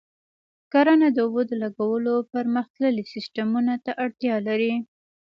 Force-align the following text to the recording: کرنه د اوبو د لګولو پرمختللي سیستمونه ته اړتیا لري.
کرنه 0.71 1.07
د 1.13 1.17
اوبو 1.25 1.41
د 1.49 1.51
لګولو 1.63 2.13
پرمختللي 2.33 3.03
سیستمونه 3.13 3.73
ته 3.83 3.91
اړتیا 4.03 4.35
لري. 4.47 4.73